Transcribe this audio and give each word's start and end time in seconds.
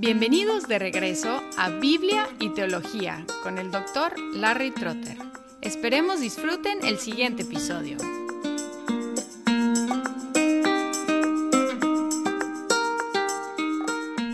Bienvenidos 0.00 0.68
de 0.68 0.78
regreso 0.78 1.42
a 1.56 1.70
Biblia 1.70 2.28
y 2.38 2.50
Teología 2.50 3.26
con 3.42 3.58
el 3.58 3.72
doctor 3.72 4.14
Larry 4.32 4.70
Trotter. 4.70 5.18
Esperemos 5.60 6.20
disfruten 6.20 6.84
el 6.84 6.98
siguiente 6.98 7.42
episodio. 7.42 7.96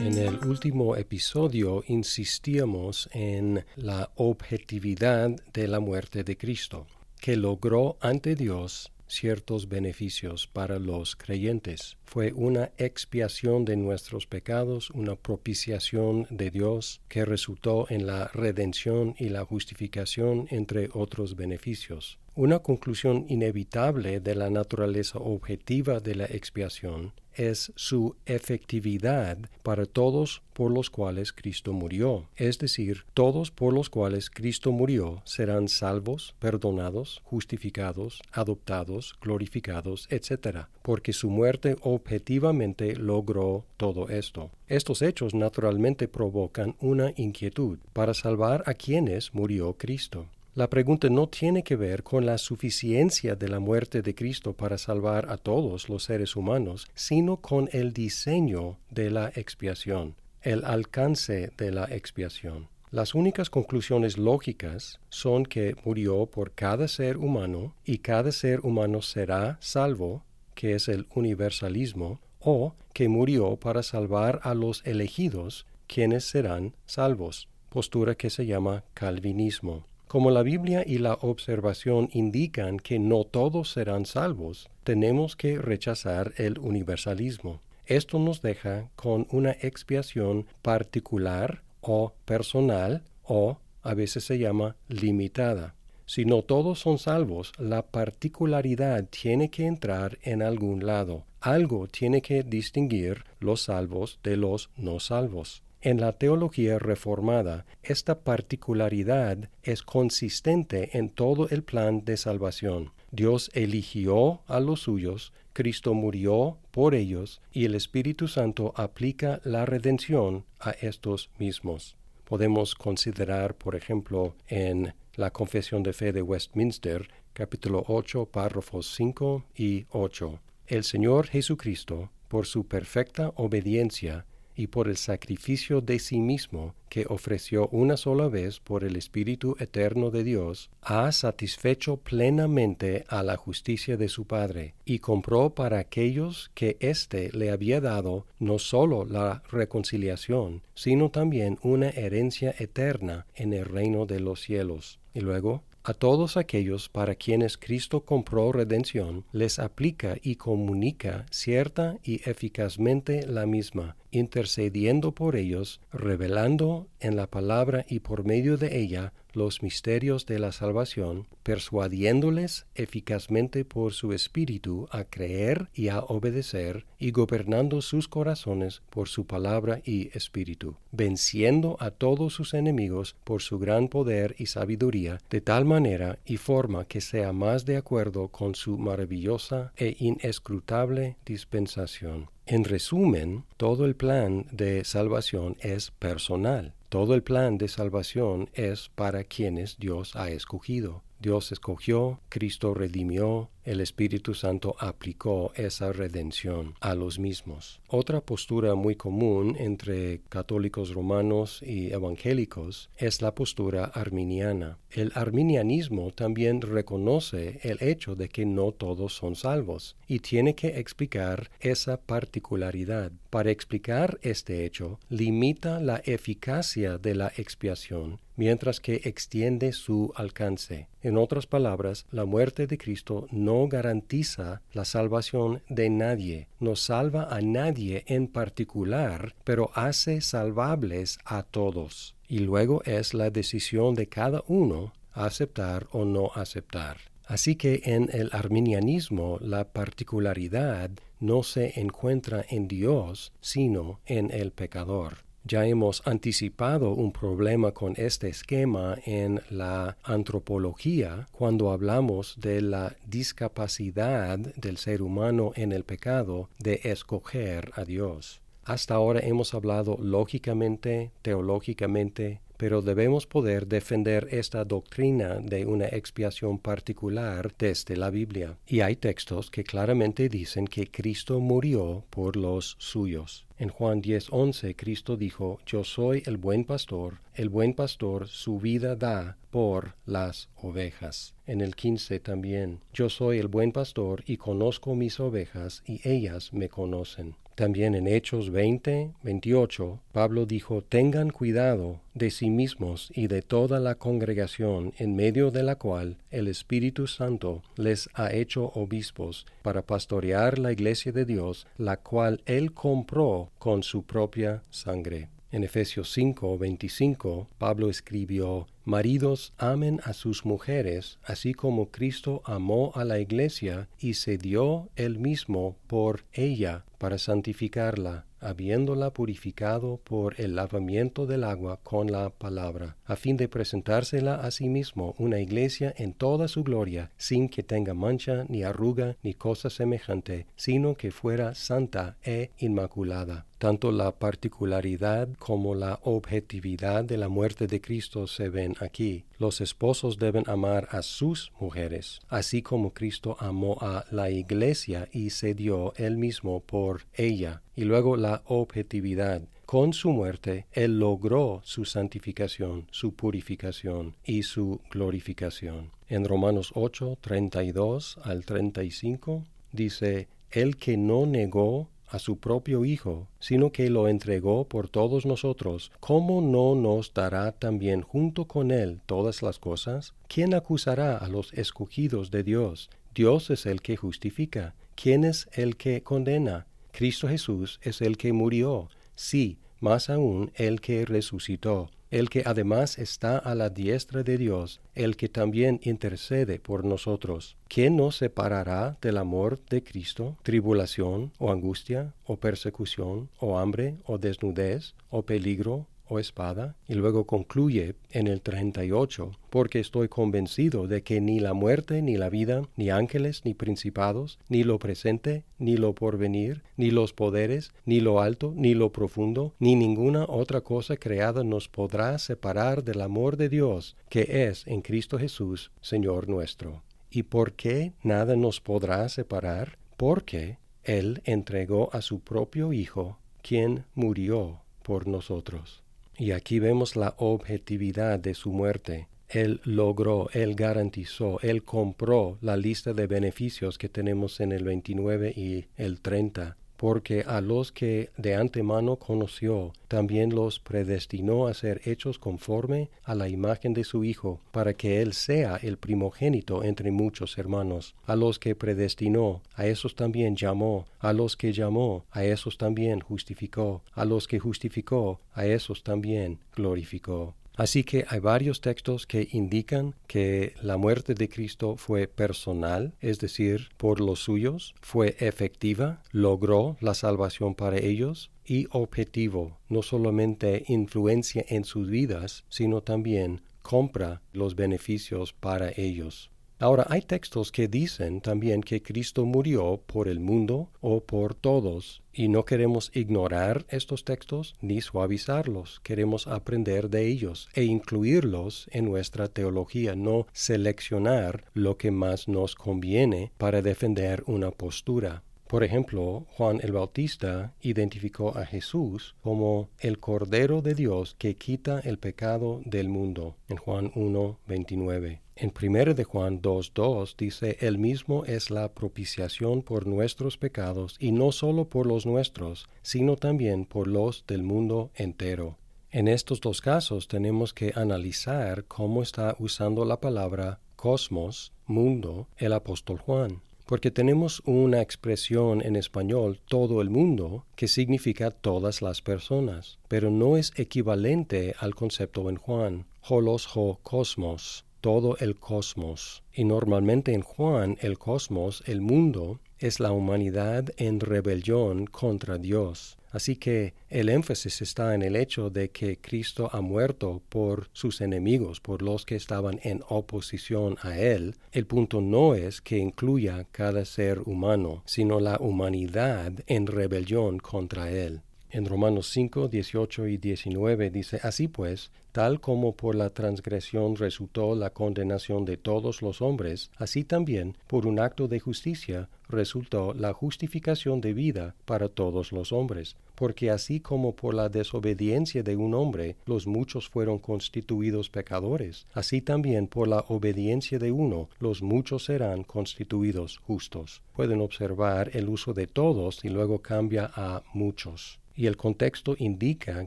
En 0.00 0.18
el 0.18 0.38
último 0.46 0.96
episodio 0.96 1.82
insistíamos 1.86 3.08
en 3.12 3.64
la 3.76 4.10
objetividad 4.16 5.30
de 5.54 5.66
la 5.66 5.80
muerte 5.80 6.24
de 6.24 6.36
Cristo, 6.36 6.86
que 7.18 7.38
logró 7.38 7.96
ante 8.02 8.34
Dios 8.34 8.92
ciertos 9.14 9.68
beneficios 9.68 10.46
para 10.46 10.78
los 10.78 11.16
creyentes. 11.16 11.96
Fue 12.04 12.32
una 12.32 12.72
expiación 12.76 13.64
de 13.64 13.76
nuestros 13.76 14.26
pecados, 14.26 14.90
una 14.90 15.14
propiciación 15.16 16.26
de 16.30 16.50
Dios 16.50 17.00
que 17.08 17.24
resultó 17.24 17.86
en 17.88 18.06
la 18.06 18.28
redención 18.28 19.14
y 19.18 19.28
la 19.28 19.44
justificación 19.44 20.46
entre 20.50 20.90
otros 20.92 21.36
beneficios. 21.36 22.18
Una 22.34 22.58
conclusión 22.58 23.26
inevitable 23.28 24.18
de 24.20 24.34
la 24.34 24.50
naturaleza 24.50 25.18
objetiva 25.18 26.00
de 26.00 26.16
la 26.16 26.24
expiación 26.24 27.12
es 27.36 27.72
su 27.76 28.16
efectividad 28.26 29.38
para 29.62 29.86
todos 29.86 30.42
por 30.52 30.70
los 30.70 30.90
cuales 30.90 31.32
Cristo 31.32 31.72
murió. 31.72 32.28
Es 32.36 32.58
decir, 32.58 33.04
todos 33.14 33.50
por 33.50 33.72
los 33.72 33.90
cuales 33.90 34.30
Cristo 34.30 34.72
murió 34.72 35.22
serán 35.24 35.68
salvos, 35.68 36.34
perdonados, 36.38 37.20
justificados, 37.24 38.22
adoptados, 38.32 39.14
glorificados, 39.20 40.06
etc., 40.10 40.66
porque 40.82 41.12
su 41.12 41.30
muerte 41.30 41.76
objetivamente 41.82 42.96
logró 42.96 43.64
todo 43.76 44.08
esto. 44.08 44.50
Estos 44.68 45.02
hechos 45.02 45.34
naturalmente 45.34 46.08
provocan 46.08 46.76
una 46.80 47.12
inquietud 47.16 47.78
para 47.92 48.14
salvar 48.14 48.62
a 48.66 48.74
quienes 48.74 49.34
murió 49.34 49.74
Cristo. 49.74 50.28
La 50.56 50.70
pregunta 50.70 51.08
no 51.08 51.28
tiene 51.28 51.64
que 51.64 51.74
ver 51.74 52.04
con 52.04 52.26
la 52.26 52.38
suficiencia 52.38 53.34
de 53.34 53.48
la 53.48 53.58
muerte 53.58 54.02
de 54.02 54.14
Cristo 54.14 54.52
para 54.52 54.78
salvar 54.78 55.28
a 55.28 55.36
todos 55.36 55.88
los 55.88 56.04
seres 56.04 56.36
humanos, 56.36 56.86
sino 56.94 57.38
con 57.38 57.68
el 57.72 57.92
diseño 57.92 58.78
de 58.88 59.10
la 59.10 59.32
expiación, 59.34 60.14
el 60.42 60.64
alcance 60.64 61.50
de 61.58 61.72
la 61.72 61.86
expiación. 61.86 62.68
Las 62.92 63.16
únicas 63.16 63.50
conclusiones 63.50 64.16
lógicas 64.16 65.00
son 65.08 65.44
que 65.44 65.74
murió 65.84 66.26
por 66.26 66.52
cada 66.52 66.86
ser 66.86 67.16
humano 67.16 67.74
y 67.84 67.98
cada 67.98 68.30
ser 68.30 68.60
humano 68.60 69.02
será 69.02 69.58
salvo, 69.60 70.22
que 70.54 70.74
es 70.74 70.86
el 70.86 71.08
universalismo, 71.16 72.20
o 72.38 72.76
que 72.92 73.08
murió 73.08 73.56
para 73.56 73.82
salvar 73.82 74.38
a 74.44 74.54
los 74.54 74.86
elegidos, 74.86 75.66
quienes 75.88 76.26
serán 76.26 76.76
salvos, 76.86 77.48
postura 77.70 78.14
que 78.14 78.30
se 78.30 78.46
llama 78.46 78.84
calvinismo. 78.94 79.84
Como 80.06 80.30
la 80.30 80.42
Biblia 80.42 80.84
y 80.86 80.98
la 80.98 81.14
observación 81.14 82.08
indican 82.12 82.78
que 82.78 82.98
no 82.98 83.24
todos 83.24 83.72
serán 83.72 84.06
salvos, 84.06 84.68
tenemos 84.84 85.34
que 85.34 85.58
rechazar 85.58 86.32
el 86.36 86.58
universalismo. 86.58 87.60
Esto 87.86 88.18
nos 88.18 88.40
deja 88.40 88.90
con 88.96 89.26
una 89.30 89.52
expiación 89.52 90.46
particular 90.62 91.62
o 91.80 92.14
personal 92.24 93.02
o 93.24 93.58
a 93.82 93.94
veces 93.94 94.24
se 94.24 94.38
llama 94.38 94.76
limitada. 94.88 95.74
Si 96.06 96.24
no 96.24 96.42
todos 96.42 96.80
son 96.80 96.98
salvos, 96.98 97.52
la 97.58 97.82
particularidad 97.82 99.04
tiene 99.08 99.50
que 99.50 99.66
entrar 99.66 100.18
en 100.22 100.42
algún 100.42 100.86
lado. 100.86 101.24
Algo 101.40 101.88
tiene 101.88 102.22
que 102.22 102.42
distinguir 102.42 103.24
los 103.40 103.62
salvos 103.62 104.18
de 104.22 104.36
los 104.36 104.70
no 104.76 105.00
salvos. 105.00 105.63
En 105.84 106.00
la 106.00 106.12
teología 106.12 106.78
reformada, 106.78 107.66
esta 107.82 108.20
particularidad 108.20 109.50
es 109.62 109.82
consistente 109.82 110.96
en 110.96 111.10
todo 111.10 111.50
el 111.50 111.62
plan 111.62 112.06
de 112.06 112.16
salvación. 112.16 112.92
Dios 113.10 113.50
eligió 113.52 114.40
a 114.46 114.60
los 114.60 114.80
suyos, 114.80 115.34
Cristo 115.52 115.92
murió 115.92 116.56
por 116.70 116.94
ellos 116.94 117.42
y 117.52 117.66
el 117.66 117.74
Espíritu 117.74 118.28
Santo 118.28 118.72
aplica 118.76 119.42
la 119.44 119.66
redención 119.66 120.46
a 120.58 120.70
estos 120.70 121.28
mismos. 121.38 121.98
Podemos 122.24 122.74
considerar, 122.74 123.54
por 123.54 123.76
ejemplo, 123.76 124.36
en 124.48 124.94
la 125.16 125.32
Confesión 125.32 125.82
de 125.82 125.92
Fe 125.92 126.12
de 126.12 126.22
Westminster, 126.22 127.10
capítulo 127.34 127.84
8, 127.88 128.24
párrafos 128.32 128.94
5 128.94 129.44
y 129.54 129.84
8. 129.90 130.40
El 130.66 130.84
Señor 130.84 131.26
Jesucristo, 131.26 132.08
por 132.28 132.46
su 132.46 132.66
perfecta 132.66 133.32
obediencia, 133.36 134.24
y 134.56 134.68
por 134.68 134.88
el 134.88 134.96
sacrificio 134.96 135.80
de 135.80 135.98
sí 135.98 136.18
mismo 136.18 136.74
que 136.88 137.06
ofreció 137.08 137.68
una 137.68 137.96
sola 137.96 138.28
vez 138.28 138.60
por 138.60 138.84
el 138.84 138.94
Espíritu 138.96 139.56
Eterno 139.58 140.10
de 140.10 140.22
Dios, 140.22 140.70
ha 140.80 141.10
satisfecho 141.10 141.96
plenamente 141.96 143.04
a 143.08 143.22
la 143.22 143.36
justicia 143.36 143.96
de 143.96 144.08
su 144.08 144.26
Padre, 144.26 144.74
y 144.84 145.00
compró 145.00 145.50
para 145.50 145.80
aquellos 145.80 146.52
que 146.54 146.76
éste 146.78 147.30
le 147.32 147.50
había 147.50 147.80
dado 147.80 148.26
no 148.38 148.60
sólo 148.60 149.04
la 149.04 149.42
reconciliación, 149.50 150.62
sino 150.74 151.10
también 151.10 151.58
una 151.62 151.90
herencia 151.90 152.54
eterna 152.58 153.26
en 153.34 153.52
el 153.52 153.64
reino 153.64 154.06
de 154.06 154.20
los 154.20 154.40
cielos. 154.40 155.00
Y 155.14 155.20
luego, 155.20 155.64
a 155.86 155.92
todos 155.92 156.38
aquellos 156.38 156.88
para 156.88 157.14
quienes 157.14 157.58
Cristo 157.58 158.06
compró 158.06 158.52
redención, 158.52 159.26
les 159.32 159.58
aplica 159.58 160.16
y 160.22 160.36
comunica 160.36 161.26
cierta 161.30 161.98
y 162.02 162.22
eficazmente 162.28 163.26
la 163.26 163.44
misma, 163.44 163.94
intercediendo 164.14 165.12
por 165.12 165.36
ellos, 165.36 165.80
revelando 165.92 166.88
en 167.00 167.16
la 167.16 167.26
palabra 167.26 167.84
y 167.88 168.00
por 168.00 168.24
medio 168.24 168.56
de 168.56 168.78
ella 168.78 169.12
los 169.34 169.62
misterios 169.62 170.26
de 170.26 170.38
la 170.38 170.52
salvación, 170.52 171.26
persuadiéndoles 171.42 172.66
eficazmente 172.74 173.64
por 173.64 173.92
su 173.92 174.12
espíritu 174.12 174.88
a 174.90 175.04
creer 175.04 175.68
y 175.74 175.88
a 175.88 176.00
obedecer, 176.00 176.86
y 176.98 177.10
gobernando 177.10 177.82
sus 177.82 178.08
corazones 178.08 178.82
por 178.90 179.08
su 179.08 179.26
palabra 179.26 179.80
y 179.84 180.16
espíritu, 180.16 180.76
venciendo 180.92 181.76
a 181.80 181.90
todos 181.90 182.32
sus 182.32 182.54
enemigos 182.54 183.16
por 183.24 183.42
su 183.42 183.58
gran 183.58 183.88
poder 183.88 184.34
y 184.38 184.46
sabiduría, 184.46 185.20
de 185.30 185.40
tal 185.40 185.64
manera 185.64 186.18
y 186.24 186.36
forma 186.36 186.86
que 186.86 187.00
sea 187.00 187.32
más 187.32 187.64
de 187.64 187.76
acuerdo 187.76 188.28
con 188.28 188.54
su 188.54 188.78
maravillosa 188.78 189.72
e 189.76 189.96
inescrutable 189.98 191.16
dispensación. 191.26 192.33
En 192.46 192.64
resumen, 192.64 193.44
todo 193.56 193.86
el 193.86 193.96
plan 193.96 194.46
de 194.52 194.84
salvación 194.84 195.56
es 195.60 195.90
personal. 195.92 196.74
Todo 196.90 197.14
el 197.14 197.22
plan 197.22 197.56
de 197.56 197.68
salvación 197.68 198.50
es 198.52 198.90
para 198.94 199.24
quienes 199.24 199.78
Dios 199.78 200.14
ha 200.14 200.28
escogido. 200.28 201.02
Dios 201.20 201.52
escogió, 201.52 202.20
Cristo 202.28 202.74
redimió, 202.74 203.48
el 203.64 203.80
Espíritu 203.80 204.34
Santo 204.34 204.76
aplicó 204.78 205.52
esa 205.56 205.92
redención 205.92 206.74
a 206.80 206.94
los 206.94 207.18
mismos. 207.18 207.80
Otra 207.88 208.20
postura 208.20 208.74
muy 208.74 208.96
común 208.96 209.56
entre 209.58 210.20
católicos 210.28 210.92
romanos 210.92 211.62
y 211.62 211.92
evangélicos 211.92 212.90
es 212.96 213.22
la 213.22 213.34
postura 213.34 213.84
arminiana. 213.84 214.78
El 214.90 215.12
arminianismo 215.14 216.10
también 216.12 216.60
reconoce 216.60 217.60
el 217.62 217.78
hecho 217.80 218.14
de 218.14 218.28
que 218.28 218.46
no 218.46 218.72
todos 218.72 219.14
son 219.14 219.34
salvos 219.36 219.96
y 220.06 220.20
tiene 220.20 220.54
que 220.54 220.78
explicar 220.78 221.50
esa 221.60 222.00
particularidad. 222.00 223.12
Para 223.30 223.50
explicar 223.50 224.18
este 224.22 224.64
hecho, 224.64 225.00
limita 225.08 225.80
la 225.80 226.02
eficacia 226.04 226.98
de 226.98 227.14
la 227.14 227.32
expiación 227.36 228.20
mientras 228.36 228.80
que 228.80 229.00
extiende 229.04 229.72
su 229.72 230.12
alcance. 230.16 230.88
En 231.02 231.18
otras 231.18 231.46
palabras, 231.46 232.06
la 232.10 232.24
muerte 232.24 232.66
de 232.66 232.78
Cristo 232.78 233.26
no 233.30 233.53
garantiza 233.68 234.62
la 234.72 234.84
salvación 234.84 235.62
de 235.68 235.90
nadie, 235.90 236.48
no 236.60 236.76
salva 236.76 237.28
a 237.34 237.40
nadie 237.40 238.04
en 238.06 238.28
particular, 238.28 239.34
pero 239.44 239.70
hace 239.74 240.20
salvables 240.20 241.18
a 241.24 241.42
todos. 241.42 242.14
Y 242.28 242.40
luego 242.40 242.82
es 242.84 243.14
la 243.14 243.30
decisión 243.30 243.94
de 243.94 244.08
cada 244.08 244.42
uno 244.46 244.92
aceptar 245.12 245.86
o 245.92 246.04
no 246.04 246.30
aceptar. 246.34 246.98
Así 247.26 247.56
que 247.56 247.80
en 247.84 248.10
el 248.12 248.28
arminianismo 248.32 249.38
la 249.40 249.72
particularidad 249.72 250.90
no 251.20 251.42
se 251.42 251.80
encuentra 251.80 252.44
en 252.50 252.68
Dios, 252.68 253.32
sino 253.40 254.00
en 254.04 254.30
el 254.30 254.52
pecador. 254.52 255.23
Ya 255.46 255.66
hemos 255.66 256.06
anticipado 256.06 256.92
un 256.92 257.12
problema 257.12 257.72
con 257.72 257.92
este 257.98 258.28
esquema 258.28 258.96
en 259.04 259.42
la 259.50 259.98
antropología 260.02 261.28
cuando 261.32 261.70
hablamos 261.70 262.36
de 262.40 262.62
la 262.62 262.96
discapacidad 263.06 264.38
del 264.38 264.78
ser 264.78 265.02
humano 265.02 265.52
en 265.54 265.72
el 265.72 265.84
pecado 265.84 266.48
de 266.58 266.80
escoger 266.84 267.72
a 267.74 267.84
Dios. 267.84 268.40
Hasta 268.64 268.94
ahora 268.94 269.20
hemos 269.20 269.52
hablado 269.52 269.98
lógicamente, 270.00 271.10
teológicamente, 271.20 272.40
pero 272.56 272.82
debemos 272.82 273.26
poder 273.26 273.66
defender 273.66 274.28
esta 274.30 274.64
doctrina 274.64 275.38
de 275.40 275.66
una 275.66 275.86
expiación 275.86 276.58
particular 276.58 277.52
desde 277.58 277.96
la 277.96 278.10
Biblia. 278.10 278.56
Y 278.66 278.80
hay 278.80 278.96
textos 278.96 279.50
que 279.50 279.64
claramente 279.64 280.28
dicen 280.28 280.66
que 280.66 280.90
Cristo 280.90 281.40
murió 281.40 282.04
por 282.10 282.36
los 282.36 282.76
suyos. 282.78 283.46
En 283.56 283.68
Juan 283.68 284.02
10:11 284.02 284.74
Cristo 284.76 285.16
dijo, 285.16 285.60
Yo 285.64 285.84
soy 285.84 286.22
el 286.26 286.36
buen 286.36 286.64
pastor, 286.64 287.20
el 287.34 287.48
buen 287.48 287.74
pastor 287.74 288.26
su 288.28 288.58
vida 288.58 288.96
da 288.96 289.36
por 289.50 289.94
las 290.06 290.48
ovejas. 290.56 291.34
En 291.46 291.60
el 291.60 291.76
15 291.76 292.18
también, 292.18 292.80
Yo 292.92 293.08
soy 293.08 293.38
el 293.38 293.48
buen 293.48 293.70
pastor 293.70 294.24
y 294.26 294.36
conozco 294.36 294.94
mis 294.94 295.20
ovejas 295.20 295.82
y 295.86 296.00
ellas 296.08 296.52
me 296.52 296.68
conocen. 296.68 297.36
También 297.54 297.94
en 297.94 298.08
Hechos 298.08 298.50
20, 298.50 299.12
28, 299.22 300.00
Pablo 300.10 300.44
dijo, 300.44 300.82
tengan 300.82 301.30
cuidado 301.30 302.00
de 302.12 302.30
sí 302.30 302.50
mismos 302.50 303.10
y 303.14 303.28
de 303.28 303.42
toda 303.42 303.78
la 303.78 303.94
congregación 303.94 304.92
en 304.98 305.14
medio 305.14 305.52
de 305.52 305.62
la 305.62 305.76
cual 305.76 306.16
el 306.30 306.48
Espíritu 306.48 307.06
Santo 307.06 307.62
les 307.76 308.08
ha 308.14 308.32
hecho 308.32 308.72
obispos 308.74 309.46
para 309.62 309.82
pastorear 309.82 310.58
la 310.58 310.72
iglesia 310.72 311.12
de 311.12 311.24
Dios, 311.24 311.66
la 311.78 311.96
cual 311.98 312.42
él 312.46 312.72
compró 312.72 313.50
con 313.58 313.84
su 313.84 314.02
propia 314.02 314.64
sangre. 314.70 315.28
En 315.54 315.62
Efesios 315.62 316.12
5, 316.14 316.58
25, 316.58 317.48
Pablo 317.58 317.88
escribió, 317.88 318.66
Maridos 318.84 319.52
amen 319.56 320.00
a 320.02 320.12
sus 320.12 320.44
mujeres, 320.44 321.20
así 321.22 321.54
como 321.54 321.92
Cristo 321.92 322.42
amó 322.44 322.90
a 322.96 323.04
la 323.04 323.20
iglesia 323.20 323.88
y 324.00 324.14
se 324.14 324.36
dio 324.36 324.88
él 324.96 325.20
mismo 325.20 325.76
por 325.86 326.24
ella 326.32 326.84
para 326.98 327.18
santificarla, 327.18 328.26
habiéndola 328.44 329.10
purificado 329.10 330.00
por 330.04 330.40
el 330.40 330.54
lavamiento 330.54 331.26
del 331.26 331.44
agua 331.44 331.80
con 331.82 332.12
la 332.12 332.30
palabra, 332.30 332.96
a 333.04 333.16
fin 333.16 333.36
de 333.36 333.48
presentársela 333.48 334.36
a 334.36 334.50
sí 334.50 334.68
mismo 334.68 335.14
una 335.18 335.40
iglesia 335.40 335.92
en 335.96 336.12
toda 336.12 336.46
su 336.48 336.62
gloria, 336.62 337.10
sin 337.16 337.48
que 337.48 337.62
tenga 337.62 337.94
mancha, 337.94 338.44
ni 338.48 338.62
arruga, 338.62 339.16
ni 339.22 339.34
cosa 339.34 339.70
semejante, 339.70 340.46
sino 340.56 340.94
que 340.94 341.10
fuera 341.10 341.54
santa 341.54 342.16
e 342.22 342.50
inmaculada. 342.58 343.46
Tanto 343.58 343.92
la 343.92 344.12
particularidad 344.12 345.28
como 345.38 345.74
la 345.74 345.98
objetividad 346.02 347.04
de 347.04 347.16
la 347.16 347.28
muerte 347.28 347.66
de 347.66 347.80
Cristo 347.80 348.26
se 348.26 348.50
ven 348.50 348.74
aquí. 348.80 349.24
Los 349.38 349.60
esposos 349.60 350.18
deben 350.18 350.44
amar 350.48 350.88
a 350.90 351.02
sus 351.02 351.52
mujeres, 351.60 352.20
así 352.28 352.62
como 352.62 352.92
Cristo 352.92 353.36
amó 353.40 353.76
a 353.80 354.04
la 354.10 354.30
iglesia 354.30 355.08
y 355.12 355.30
se 355.30 355.54
dio 355.54 355.92
él 355.96 356.16
mismo 356.16 356.60
por 356.60 357.02
ella. 357.14 357.62
Y 357.74 357.84
luego 357.84 358.16
la 358.16 358.42
objetividad. 358.46 359.42
Con 359.66 359.94
su 359.94 360.10
muerte, 360.10 360.66
Él 360.72 360.98
logró 360.98 361.62
su 361.64 361.86
santificación, 361.86 362.86
su 362.90 363.14
purificación 363.14 364.14
y 364.22 364.42
su 364.42 364.80
glorificación. 364.90 365.90
En 366.06 366.26
Romanos 366.26 366.70
8, 366.74 367.18
32 367.20 368.18
al 368.22 368.44
35 368.44 369.44
dice, 369.72 370.28
El 370.50 370.76
que 370.76 370.98
no 370.98 371.24
negó 371.24 371.88
a 372.14 372.18
su 372.20 372.38
propio 372.38 372.84
Hijo, 372.84 373.28
sino 373.40 373.72
que 373.72 373.90
lo 373.90 374.06
entregó 374.06 374.68
por 374.68 374.88
todos 374.88 375.26
nosotros, 375.26 375.90
¿cómo 375.98 376.40
no 376.40 376.76
nos 376.76 377.12
dará 377.12 377.50
también 377.52 378.02
junto 378.02 378.46
con 378.46 378.70
Él 378.70 379.00
todas 379.06 379.42
las 379.42 379.58
cosas? 379.58 380.14
¿Quién 380.28 380.54
acusará 380.54 381.16
a 381.16 381.28
los 381.28 381.52
escogidos 381.54 382.30
de 382.30 382.44
Dios? 382.44 382.88
Dios 383.14 383.50
es 383.50 383.66
el 383.66 383.80
que 383.80 383.96
justifica. 383.96 384.74
¿Quién 384.94 385.24
es 385.24 385.48
el 385.52 385.76
que 385.76 386.02
condena? 386.02 386.66
Cristo 386.92 387.26
Jesús 387.26 387.80
es 387.82 388.00
el 388.00 388.16
que 388.16 388.32
murió, 388.32 388.88
sí, 389.16 389.58
más 389.80 390.08
aún 390.08 390.52
el 390.54 390.80
que 390.80 391.04
resucitó, 391.04 391.90
el 392.14 392.30
que 392.30 392.44
además 392.46 392.96
está 393.00 393.38
a 393.38 393.56
la 393.56 393.70
diestra 393.70 394.22
de 394.22 394.38
Dios, 394.38 394.80
el 394.94 395.16
que 395.16 395.28
también 395.28 395.80
intercede 395.82 396.60
por 396.60 396.84
nosotros. 396.84 397.56
¿Quién 397.66 397.96
nos 397.96 398.18
separará 398.18 398.96
del 399.02 399.18
amor 399.18 399.58
de 399.68 399.82
Cristo? 399.82 400.36
¿Tribulación 400.44 401.32
o 401.38 401.50
angustia 401.50 402.14
o 402.24 402.36
persecución 402.36 403.30
o 403.40 403.58
hambre 403.58 403.96
o 404.04 404.18
desnudez 404.18 404.94
o 405.10 405.22
peligro 405.22 405.88
o 406.08 406.18
espada, 406.18 406.76
y 406.86 406.94
luego 406.94 407.26
concluye 407.26 407.94
en 408.10 408.26
el 408.26 408.40
38, 408.40 409.32
porque 409.50 409.80
estoy 409.80 410.08
convencido 410.08 410.86
de 410.86 411.02
que 411.02 411.20
ni 411.20 411.40
la 411.40 411.54
muerte, 411.54 412.02
ni 412.02 412.16
la 412.16 412.28
vida, 412.28 412.62
ni 412.76 412.90
ángeles, 412.90 413.42
ni 413.44 413.54
principados, 413.54 414.38
ni 414.48 414.64
lo 414.64 414.78
presente, 414.78 415.44
ni 415.58 415.76
lo 415.76 415.94
porvenir, 415.94 416.62
ni 416.76 416.90
los 416.90 417.12
poderes, 417.12 417.72
ni 417.84 418.00
lo 418.00 418.20
alto, 418.20 418.52
ni 418.56 418.74
lo 418.74 418.92
profundo, 418.92 419.54
ni 419.58 419.74
ninguna 419.76 420.24
otra 420.28 420.60
cosa 420.60 420.96
creada 420.96 421.44
nos 421.44 421.68
podrá 421.68 422.18
separar 422.18 422.84
del 422.84 423.00
amor 423.00 423.36
de 423.36 423.48
Dios, 423.48 423.96
que 424.08 424.48
es 424.48 424.66
en 424.66 424.82
Cristo 424.82 425.18
Jesús, 425.18 425.70
Señor 425.80 426.28
nuestro. 426.28 426.82
¿Y 427.10 427.22
por 427.22 427.52
qué 427.52 427.92
nada 428.02 428.34
nos 428.34 428.60
podrá 428.60 429.08
separar? 429.08 429.78
Porque 429.96 430.58
Él 430.82 431.22
entregó 431.24 431.88
a 431.92 432.02
su 432.02 432.18
propio 432.18 432.72
Hijo, 432.72 433.18
quien 433.40 433.84
murió 433.94 434.62
por 434.82 435.06
nosotros. 435.06 435.83
Y 436.18 436.30
aquí 436.30 436.58
vemos 436.58 436.96
la 436.96 437.14
objetividad 437.18 438.18
de 438.18 438.34
su 438.34 438.52
muerte. 438.52 439.08
Él 439.28 439.60
logró, 439.64 440.28
Él 440.32 440.54
garantizó, 440.54 441.40
Él 441.40 441.64
compró 441.64 442.38
la 442.40 442.56
lista 442.56 442.92
de 442.92 443.06
beneficios 443.06 443.78
que 443.78 443.88
tenemos 443.88 444.40
en 444.40 444.52
el 444.52 444.64
29 444.64 445.32
y 445.36 445.66
el 445.76 446.00
30 446.00 446.56
porque 446.84 447.24
a 447.26 447.40
los 447.40 447.72
que 447.72 448.10
de 448.18 448.34
antemano 448.34 448.96
conoció, 448.96 449.72
también 449.88 450.34
los 450.34 450.60
predestinó 450.60 451.46
a 451.46 451.54
ser 451.54 451.80
hechos 451.86 452.18
conforme 452.18 452.90
a 453.04 453.14
la 453.14 453.30
imagen 453.30 453.72
de 453.72 453.84
su 453.84 454.04
Hijo, 454.04 454.38
para 454.52 454.74
que 454.74 455.00
Él 455.00 455.14
sea 455.14 455.56
el 455.56 455.78
primogénito 455.78 456.62
entre 456.62 456.90
muchos 456.90 457.38
hermanos. 457.38 457.94
A 458.04 458.16
los 458.16 458.38
que 458.38 458.54
predestinó, 458.54 459.40
a 459.54 459.64
esos 459.64 459.94
también 459.94 460.36
llamó, 460.36 460.84
a 460.98 461.14
los 461.14 461.38
que 461.38 461.54
llamó, 461.54 462.04
a 462.10 462.22
esos 462.22 462.58
también 462.58 463.00
justificó, 463.00 463.80
a 463.94 464.04
los 464.04 464.28
que 464.28 464.38
justificó, 464.38 465.20
a 465.32 465.46
esos 465.46 465.84
también 465.84 466.38
glorificó. 466.54 467.32
Así 467.56 467.84
que 467.84 468.04
hay 468.08 468.18
varios 468.18 468.60
textos 468.60 469.06
que 469.06 469.28
indican 469.30 469.94
que 470.08 470.54
la 470.60 470.76
muerte 470.76 471.14
de 471.14 471.28
Cristo 471.28 471.76
fue 471.76 472.08
personal, 472.08 472.94
es 473.00 473.20
decir, 473.20 473.68
por 473.76 474.00
los 474.00 474.20
suyos, 474.20 474.74
fue 474.80 475.16
efectiva, 475.20 476.02
logró 476.10 476.76
la 476.80 476.94
salvación 476.94 477.54
para 477.54 477.78
ellos 477.78 478.32
y 478.44 478.66
objetivo, 478.70 479.58
no 479.68 479.82
solamente 479.82 480.64
influencia 480.66 481.44
en 481.48 481.64
sus 481.64 481.88
vidas, 481.88 482.44
sino 482.48 482.82
también 482.82 483.42
compra 483.62 484.20
los 484.32 484.56
beneficios 484.56 485.32
para 485.32 485.70
ellos. 485.76 486.30
Ahora, 486.58 486.86
hay 486.88 487.02
textos 487.02 487.50
que 487.50 487.66
dicen 487.66 488.20
también 488.20 488.62
que 488.62 488.82
Cristo 488.82 489.24
murió 489.24 489.82
por 489.86 490.06
el 490.08 490.20
mundo 490.20 490.70
o 490.80 491.02
por 491.02 491.34
todos, 491.34 492.02
y 492.12 492.28
no 492.28 492.44
queremos 492.44 492.92
ignorar 492.94 493.66
estos 493.68 494.04
textos 494.04 494.54
ni 494.60 494.80
suavizarlos, 494.80 495.80
queremos 495.82 496.28
aprender 496.28 496.90
de 496.90 497.08
ellos 497.08 497.48
e 497.54 497.64
incluirlos 497.64 498.68
en 498.70 498.84
nuestra 498.84 499.26
teología, 499.28 499.96
no 499.96 500.28
seleccionar 500.32 501.44
lo 501.54 501.76
que 501.76 501.90
más 501.90 502.28
nos 502.28 502.54
conviene 502.54 503.32
para 503.36 503.60
defender 503.60 504.22
una 504.26 504.52
postura. 504.52 505.24
Por 505.46 505.62
ejemplo, 505.62 506.26
Juan 506.36 506.60
el 506.62 506.72
Bautista 506.72 507.52
identificó 507.60 508.36
a 508.36 508.46
Jesús 508.46 509.14
como 509.22 509.68
el 509.78 510.00
Cordero 510.00 510.62
de 510.62 510.74
Dios 510.74 511.16
que 511.18 511.36
quita 511.36 511.80
el 511.80 511.98
pecado 511.98 512.62
del 512.64 512.88
mundo 512.88 513.36
en 513.48 513.58
Juan 513.58 513.92
1, 513.94 514.40
29. 514.46 515.20
En 515.36 515.52
1 515.52 515.94
de 515.94 516.04
Juan 516.04 516.40
2.2 516.40 517.16
dice, 517.16 517.58
El 517.60 517.76
mismo 517.76 518.24
es 518.24 518.50
la 518.50 518.72
propiciación 518.72 519.62
por 519.62 519.86
nuestros 519.86 520.38
pecados, 520.38 520.96
y 520.98 521.12
no 521.12 521.30
solo 521.30 521.68
por 521.68 521.86
los 521.86 522.06
nuestros, 522.06 522.68
sino 522.82 523.16
también 523.16 523.66
por 523.66 523.86
los 523.86 524.24
del 524.26 524.42
mundo 524.42 524.92
entero. 524.94 525.58
En 525.90 526.08
estos 526.08 526.40
dos 526.40 526.60
casos 526.60 527.06
tenemos 527.06 527.52
que 527.52 527.72
analizar 527.74 528.64
cómo 528.64 529.02
está 529.02 529.36
usando 529.38 529.84
la 529.84 530.00
palabra 530.00 530.60
cosmos, 530.74 531.52
mundo, 531.66 532.28
el 532.38 532.52
apóstol 532.52 532.98
Juan 532.98 533.42
porque 533.66 533.90
tenemos 533.90 534.42
una 534.44 534.82
expresión 534.82 535.62
en 535.62 535.76
español 535.76 536.40
todo 536.46 536.80
el 536.82 536.90
mundo 536.90 537.44
que 537.56 537.68
significa 537.68 538.30
todas 538.30 538.82
las 538.82 539.02
personas, 539.02 539.78
pero 539.88 540.10
no 540.10 540.36
es 540.36 540.52
equivalente 540.56 541.54
al 541.58 541.74
concepto 541.74 542.28
en 542.28 542.36
Juan, 542.36 542.86
holos 543.08 543.48
ho 543.54 543.78
cosmos, 543.82 544.64
todo 544.80 545.16
el 545.18 545.36
cosmos. 545.36 546.22
Y 546.32 546.44
normalmente 546.44 547.14
en 547.14 547.22
Juan 547.22 547.78
el 547.80 547.98
cosmos, 547.98 548.62
el 548.66 548.82
mundo, 548.82 549.40
es 549.58 549.80
la 549.80 549.92
humanidad 549.92 550.72
en 550.76 551.00
rebelión 551.00 551.86
contra 551.86 552.38
Dios. 552.38 552.98
Así 553.14 553.36
que 553.36 553.74
el 553.90 554.08
énfasis 554.08 554.60
está 554.60 554.92
en 554.92 555.02
el 555.02 555.14
hecho 555.14 555.48
de 555.48 555.70
que 555.70 555.98
Cristo 555.98 556.50
ha 556.52 556.60
muerto 556.60 557.22
por 557.28 557.68
sus 557.72 558.00
enemigos, 558.00 558.58
por 558.58 558.82
los 558.82 559.06
que 559.06 559.14
estaban 559.14 559.60
en 559.62 559.84
oposición 559.88 560.78
a 560.82 560.98
Él. 560.98 561.36
El 561.52 561.64
punto 561.66 562.00
no 562.00 562.34
es 562.34 562.60
que 562.60 562.76
incluya 562.76 563.46
cada 563.52 563.84
ser 563.84 564.18
humano, 564.26 564.82
sino 564.84 565.20
la 565.20 565.38
humanidad 565.38 566.32
en 566.48 566.66
rebelión 566.66 567.38
contra 567.38 567.88
Él. 567.92 568.22
En 568.54 568.66
Romanos 568.66 569.08
5, 569.08 569.48
18 569.48 570.06
y 570.06 570.16
19 570.16 570.90
dice, 570.90 571.18
Así 571.24 571.48
pues, 571.48 571.90
tal 572.12 572.40
como 572.40 572.76
por 572.76 572.94
la 572.94 573.10
transgresión 573.10 573.96
resultó 573.96 574.54
la 574.54 574.70
condenación 574.70 575.44
de 575.44 575.56
todos 575.56 576.02
los 576.02 576.22
hombres, 576.22 576.70
así 576.76 577.02
también 577.02 577.56
por 577.66 577.84
un 577.84 577.98
acto 577.98 578.28
de 578.28 578.38
justicia 578.38 579.08
resultó 579.28 579.92
la 579.92 580.12
justificación 580.12 581.00
de 581.00 581.14
vida 581.14 581.56
para 581.64 581.88
todos 581.88 582.30
los 582.30 582.52
hombres. 582.52 582.96
Porque 583.16 583.50
así 583.50 583.80
como 583.80 584.14
por 584.14 584.34
la 584.34 584.48
desobediencia 584.48 585.42
de 585.42 585.56
un 585.56 585.74
hombre 585.74 586.14
los 586.24 586.46
muchos 586.46 586.88
fueron 586.88 587.18
constituidos 587.18 588.08
pecadores, 588.08 588.86
así 588.94 589.20
también 589.20 589.66
por 589.66 589.88
la 589.88 590.04
obediencia 590.06 590.78
de 590.78 590.92
uno 590.92 591.28
los 591.40 591.60
muchos 591.60 592.04
serán 592.04 592.44
constituidos 592.44 593.38
justos. 593.38 594.00
Pueden 594.12 594.40
observar 594.40 595.10
el 595.12 595.28
uso 595.28 595.54
de 595.54 595.66
todos 595.66 596.24
y 596.24 596.28
luego 596.28 596.62
cambia 596.62 597.10
a 597.16 597.42
muchos 597.52 598.20
y 598.34 598.46
el 598.46 598.56
contexto 598.56 599.14
indica 599.18 599.86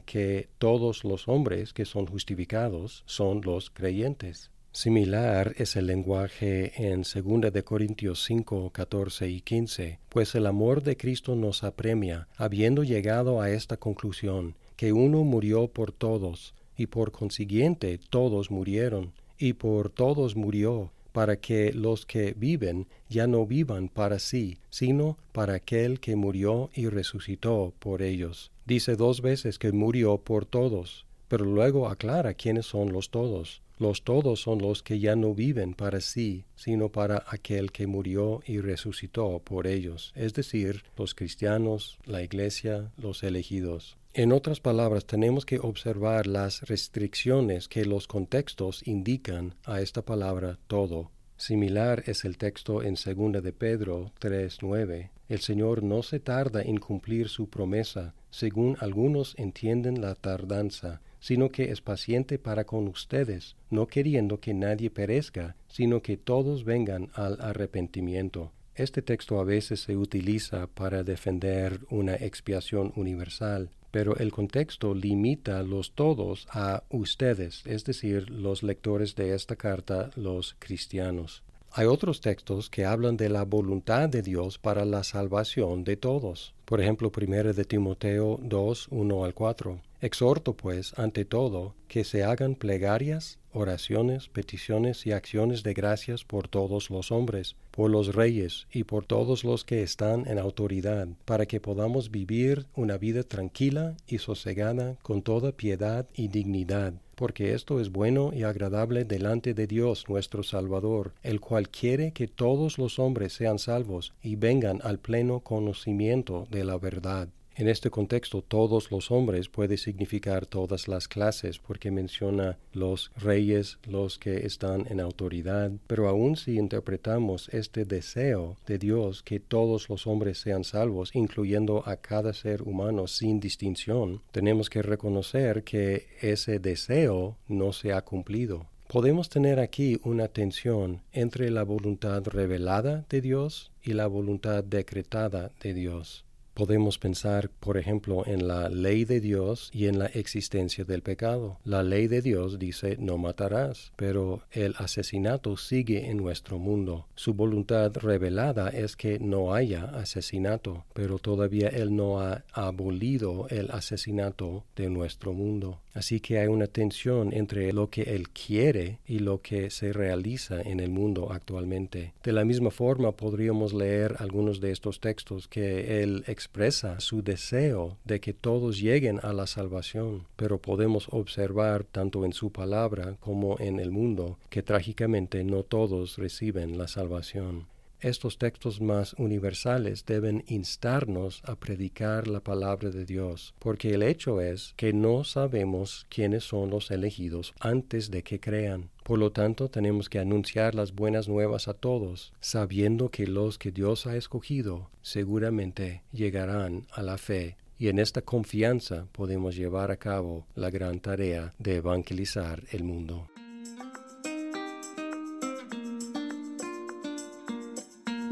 que 0.00 0.48
todos 0.58 1.04
los 1.04 1.28
hombres 1.28 1.72
que 1.72 1.84
son 1.84 2.06
justificados 2.06 3.02
son 3.06 3.42
los 3.42 3.70
creyentes. 3.70 4.50
Similar 4.72 5.54
es 5.56 5.76
el 5.76 5.86
lenguaje 5.86 6.72
en 6.76 7.02
2 7.02 7.52
de 7.52 7.64
Corintios 7.64 8.22
5, 8.24 8.70
14 8.70 9.28
y 9.28 9.40
15, 9.40 9.98
pues 10.08 10.34
el 10.34 10.46
amor 10.46 10.82
de 10.82 10.96
Cristo 10.96 11.34
nos 11.34 11.64
apremia, 11.64 12.28
habiendo 12.36 12.84
llegado 12.84 13.40
a 13.40 13.50
esta 13.50 13.76
conclusión, 13.76 14.54
que 14.76 14.92
uno 14.92 15.24
murió 15.24 15.68
por 15.68 15.90
todos, 15.90 16.54
y 16.76 16.86
por 16.86 17.12
consiguiente 17.12 17.98
todos 18.10 18.50
murieron, 18.50 19.12
y 19.38 19.54
por 19.54 19.90
todos 19.90 20.36
murió, 20.36 20.92
para 21.18 21.40
que 21.40 21.72
los 21.72 22.06
que 22.06 22.32
viven 22.36 22.86
ya 23.08 23.26
no 23.26 23.44
vivan 23.44 23.88
para 23.88 24.20
sí, 24.20 24.60
sino 24.70 25.16
para 25.32 25.54
aquel 25.54 25.98
que 25.98 26.14
murió 26.14 26.70
y 26.72 26.86
resucitó 26.86 27.74
por 27.80 28.02
ellos. 28.02 28.52
Dice 28.66 28.94
dos 28.94 29.20
veces 29.20 29.58
que 29.58 29.72
murió 29.72 30.18
por 30.18 30.46
todos, 30.46 31.06
pero 31.26 31.44
luego 31.44 31.88
aclara 31.88 32.34
quiénes 32.34 32.66
son 32.66 32.92
los 32.92 33.10
todos. 33.10 33.62
Los 33.78 34.04
todos 34.04 34.40
son 34.40 34.62
los 34.62 34.84
que 34.84 35.00
ya 35.00 35.16
no 35.16 35.34
viven 35.34 35.74
para 35.74 36.00
sí, 36.00 36.44
sino 36.54 36.88
para 36.88 37.24
aquel 37.26 37.72
que 37.72 37.88
murió 37.88 38.40
y 38.46 38.60
resucitó 38.60 39.40
por 39.40 39.66
ellos, 39.66 40.12
es 40.14 40.34
decir, 40.34 40.84
los 40.96 41.16
cristianos, 41.16 41.98
la 42.06 42.22
iglesia, 42.22 42.92
los 42.96 43.24
elegidos. 43.24 43.97
En 44.14 44.32
otras 44.32 44.58
palabras, 44.58 45.04
tenemos 45.04 45.44
que 45.44 45.58
observar 45.58 46.26
las 46.26 46.62
restricciones 46.62 47.68
que 47.68 47.84
los 47.84 48.06
contextos 48.06 48.86
indican 48.86 49.54
a 49.64 49.80
esta 49.80 50.02
palabra 50.02 50.58
todo. 50.66 51.10
Similar 51.36 52.02
es 52.06 52.24
el 52.24 52.36
texto 52.36 52.82
en 52.82 52.94
2 52.94 53.42
de 53.42 53.52
Pedro 53.52 54.12
3:9. 54.18 55.10
El 55.28 55.38
Señor 55.40 55.84
no 55.84 56.02
se 56.02 56.18
tarda 56.18 56.62
en 56.62 56.78
cumplir 56.78 57.28
su 57.28 57.48
promesa, 57.48 58.14
según 58.30 58.76
algunos 58.80 59.34
entienden 59.38 60.00
la 60.00 60.14
tardanza, 60.16 61.00
sino 61.20 61.50
que 61.50 61.70
es 61.70 61.80
paciente 61.80 62.38
para 62.38 62.64
con 62.64 62.88
ustedes, 62.88 63.56
no 63.70 63.86
queriendo 63.86 64.40
que 64.40 64.54
nadie 64.54 64.90
perezca, 64.90 65.54
sino 65.68 66.02
que 66.02 66.16
todos 66.16 66.64
vengan 66.64 67.10
al 67.14 67.40
arrepentimiento. 67.40 68.52
Este 68.74 69.02
texto 69.02 69.40
a 69.40 69.44
veces 69.44 69.80
se 69.80 69.96
utiliza 69.96 70.66
para 70.68 71.02
defender 71.02 71.80
una 71.90 72.14
expiación 72.14 72.92
universal, 72.96 73.70
pero 73.90 74.16
el 74.16 74.32
contexto 74.32 74.94
limita 74.94 75.62
los 75.62 75.92
todos 75.92 76.46
a 76.50 76.82
ustedes, 76.90 77.62
es 77.66 77.84
decir, 77.84 78.30
los 78.30 78.62
lectores 78.62 79.14
de 79.14 79.34
esta 79.34 79.56
carta, 79.56 80.10
los 80.16 80.56
cristianos. 80.58 81.42
Hay 81.72 81.86
otros 81.86 82.20
textos 82.20 82.70
que 82.70 82.86
hablan 82.86 83.16
de 83.16 83.28
la 83.28 83.44
voluntad 83.44 84.08
de 84.08 84.22
Dios 84.22 84.58
para 84.58 84.84
la 84.84 85.04
salvación 85.04 85.84
de 85.84 85.96
todos. 85.96 86.54
Por 86.64 86.80
ejemplo, 86.80 87.12
1 87.14 87.52
de 87.52 87.64
Timoteo 87.64 88.40
2, 88.42 88.88
1 88.90 89.24
al 89.24 89.34
4. 89.34 89.80
Exhorto, 90.00 90.54
pues, 90.54 90.98
ante 90.98 91.24
todo, 91.24 91.74
que 91.86 92.04
se 92.04 92.24
hagan 92.24 92.54
plegarias, 92.54 93.38
oraciones, 93.58 94.28
peticiones 94.28 95.06
y 95.06 95.12
acciones 95.12 95.62
de 95.62 95.74
gracias 95.74 96.24
por 96.24 96.48
todos 96.48 96.90
los 96.90 97.10
hombres, 97.12 97.56
por 97.70 97.90
los 97.90 98.14
reyes 98.14 98.66
y 98.72 98.84
por 98.84 99.04
todos 99.04 99.44
los 99.44 99.64
que 99.64 99.82
están 99.82 100.26
en 100.26 100.38
autoridad, 100.38 101.08
para 101.24 101.46
que 101.46 101.60
podamos 101.60 102.10
vivir 102.10 102.66
una 102.74 102.98
vida 102.98 103.22
tranquila 103.22 103.96
y 104.06 104.18
sosegada 104.18 104.96
con 105.02 105.22
toda 105.22 105.52
piedad 105.52 106.06
y 106.14 106.28
dignidad, 106.28 106.94
porque 107.14 107.52
esto 107.52 107.80
es 107.80 107.90
bueno 107.90 108.30
y 108.32 108.44
agradable 108.44 109.04
delante 109.04 109.54
de 109.54 109.66
Dios 109.66 110.04
nuestro 110.08 110.42
Salvador, 110.42 111.12
el 111.22 111.40
cual 111.40 111.68
quiere 111.68 112.12
que 112.12 112.28
todos 112.28 112.78
los 112.78 112.98
hombres 112.98 113.32
sean 113.32 113.58
salvos 113.58 114.12
y 114.22 114.36
vengan 114.36 114.80
al 114.84 114.98
pleno 114.98 115.40
conocimiento 115.40 116.46
de 116.50 116.64
la 116.64 116.78
verdad. 116.78 117.28
En 117.58 117.66
este 117.66 117.90
contexto, 117.90 118.40
todos 118.40 118.92
los 118.92 119.10
hombres 119.10 119.48
puede 119.48 119.78
significar 119.78 120.46
todas 120.46 120.86
las 120.86 121.08
clases, 121.08 121.58
porque 121.58 121.90
menciona 121.90 122.56
los 122.72 123.10
reyes, 123.16 123.78
los 123.84 124.16
que 124.16 124.46
están 124.46 124.86
en 124.88 125.00
autoridad. 125.00 125.72
Pero 125.88 126.08
aun 126.08 126.36
si 126.36 126.56
interpretamos 126.56 127.48
este 127.48 127.84
deseo 127.84 128.56
de 128.64 128.78
Dios 128.78 129.24
que 129.24 129.40
todos 129.40 129.88
los 129.88 130.06
hombres 130.06 130.38
sean 130.38 130.62
salvos, 130.62 131.10
incluyendo 131.14 131.82
a 131.84 131.96
cada 131.96 132.32
ser 132.32 132.62
humano 132.62 133.08
sin 133.08 133.40
distinción, 133.40 134.22
tenemos 134.30 134.70
que 134.70 134.80
reconocer 134.80 135.64
que 135.64 136.06
ese 136.20 136.60
deseo 136.60 137.38
no 137.48 137.72
se 137.72 137.92
ha 137.92 138.02
cumplido. 138.02 138.68
Podemos 138.86 139.30
tener 139.30 139.58
aquí 139.58 140.00
una 140.04 140.28
tensión 140.28 141.02
entre 141.12 141.50
la 141.50 141.64
voluntad 141.64 142.22
revelada 142.24 143.04
de 143.10 143.20
Dios 143.20 143.72
y 143.82 143.94
la 143.94 144.06
voluntad 144.06 144.62
decretada 144.62 145.50
de 145.60 145.74
Dios. 145.74 146.24
Podemos 146.58 146.98
pensar, 146.98 147.50
por 147.60 147.76
ejemplo, 147.76 148.26
en 148.26 148.48
la 148.48 148.68
ley 148.68 149.04
de 149.04 149.20
Dios 149.20 149.70
y 149.72 149.86
en 149.86 150.00
la 150.00 150.06
existencia 150.06 150.82
del 150.82 151.02
pecado. 151.02 151.60
La 151.62 151.84
ley 151.84 152.08
de 152.08 152.20
Dios 152.20 152.58
dice 152.58 152.96
no 152.98 153.16
matarás, 153.16 153.92
pero 153.94 154.42
el 154.50 154.74
asesinato 154.76 155.56
sigue 155.56 156.10
en 156.10 156.16
nuestro 156.16 156.58
mundo. 156.58 157.06
Su 157.14 157.34
voluntad 157.34 157.92
revelada 157.94 158.70
es 158.70 158.96
que 158.96 159.20
no 159.20 159.54
haya 159.54 159.84
asesinato, 159.84 160.84
pero 160.94 161.20
todavía 161.20 161.68
Él 161.68 161.94
no 161.94 162.20
ha 162.20 162.42
abolido 162.52 163.46
el 163.50 163.70
asesinato 163.70 164.64
de 164.74 164.90
nuestro 164.90 165.32
mundo. 165.32 165.78
Así 165.98 166.20
que 166.20 166.38
hay 166.38 166.46
una 166.46 166.68
tensión 166.68 167.32
entre 167.32 167.72
lo 167.72 167.90
que 167.90 168.02
Él 168.02 168.28
quiere 168.28 169.00
y 169.04 169.18
lo 169.18 169.42
que 169.42 169.68
se 169.68 169.92
realiza 169.92 170.62
en 170.62 170.78
el 170.78 170.90
mundo 170.90 171.32
actualmente. 171.32 172.14
De 172.22 172.30
la 172.30 172.44
misma 172.44 172.70
forma 172.70 173.10
podríamos 173.10 173.74
leer 173.74 174.14
algunos 174.20 174.60
de 174.60 174.70
estos 174.70 175.00
textos 175.00 175.48
que 175.48 176.00
Él 176.00 176.22
expresa 176.28 177.00
su 177.00 177.24
deseo 177.24 177.96
de 178.04 178.20
que 178.20 178.32
todos 178.32 178.78
lleguen 178.78 179.18
a 179.24 179.32
la 179.32 179.48
salvación, 179.48 180.28
pero 180.36 180.58
podemos 180.58 181.08
observar 181.10 181.82
tanto 181.82 182.24
en 182.24 182.32
su 182.32 182.52
palabra 182.52 183.16
como 183.18 183.58
en 183.58 183.80
el 183.80 183.90
mundo 183.90 184.38
que 184.50 184.62
trágicamente 184.62 185.42
no 185.42 185.64
todos 185.64 186.16
reciben 186.16 186.78
la 186.78 186.86
salvación. 186.86 187.66
Estos 188.00 188.38
textos 188.38 188.80
más 188.80 189.14
universales 189.14 190.06
deben 190.06 190.44
instarnos 190.46 191.42
a 191.44 191.56
predicar 191.56 192.28
la 192.28 192.38
palabra 192.38 192.90
de 192.90 193.04
Dios, 193.04 193.54
porque 193.58 193.94
el 193.94 194.04
hecho 194.04 194.40
es 194.40 194.72
que 194.76 194.92
no 194.92 195.24
sabemos 195.24 196.06
quiénes 196.08 196.44
son 196.44 196.70
los 196.70 196.92
elegidos 196.92 197.54
antes 197.58 198.10
de 198.10 198.22
que 198.22 198.38
crean. 198.38 198.90
Por 199.02 199.18
lo 199.18 199.32
tanto, 199.32 199.68
tenemos 199.68 200.08
que 200.08 200.20
anunciar 200.20 200.76
las 200.76 200.94
buenas 200.94 201.28
nuevas 201.28 201.66
a 201.66 201.74
todos, 201.74 202.32
sabiendo 202.40 203.10
que 203.10 203.26
los 203.26 203.58
que 203.58 203.72
Dios 203.72 204.06
ha 204.06 204.16
escogido 204.16 204.90
seguramente 205.02 206.02
llegarán 206.12 206.86
a 206.92 207.02
la 207.02 207.18
fe 207.18 207.56
y 207.78 207.88
en 207.88 207.98
esta 207.98 208.22
confianza 208.22 209.06
podemos 209.12 209.56
llevar 209.56 209.90
a 209.90 209.96
cabo 209.96 210.46
la 210.54 210.70
gran 210.70 211.00
tarea 211.00 211.54
de 211.58 211.76
evangelizar 211.76 212.62
el 212.72 212.82
mundo. 212.84 213.28